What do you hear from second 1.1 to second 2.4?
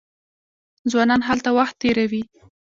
هلته وخت تیروي.